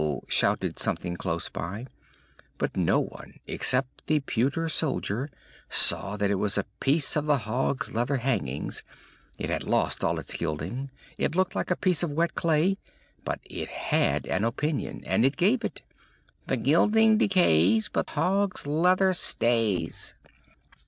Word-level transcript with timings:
shouted 0.27 0.79
something 0.79 1.15
close 1.15 1.47
by; 1.47 1.85
but 2.57 2.75
no 2.75 2.99
one, 2.99 3.39
except 3.45 4.07
the 4.07 4.19
pewter 4.21 4.67
soldier, 4.67 5.29
saw 5.69 6.17
that 6.17 6.31
it 6.31 6.39
was 6.41 6.57
a 6.57 6.65
piece 6.79 7.15
of 7.15 7.27
the 7.27 7.37
hog's 7.45 7.91
leather 7.91 8.17
hangings; 8.17 8.83
it 9.37 9.51
had 9.51 9.61
lost 9.63 10.03
all 10.03 10.17
its 10.17 10.33
gilding, 10.33 10.89
it 11.19 11.35
looked 11.35 11.53
like 11.53 11.69
a 11.69 11.75
piece 11.75 12.01
of 12.01 12.09
wet 12.09 12.33
clay, 12.33 12.79
but 13.23 13.39
it 13.43 13.69
had 13.69 14.25
an 14.25 14.43
opinion, 14.43 15.03
and 15.05 15.23
it 15.23 15.37
gave 15.37 15.63
it: 15.63 15.83
"The 16.47 16.57
gilding 16.57 17.19
decays, 17.19 17.87
But 17.87 18.09
hog's 18.09 18.65
leather 18.65 19.13
stays!" 19.13 20.15